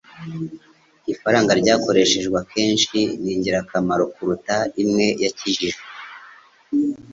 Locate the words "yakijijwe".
5.23-5.81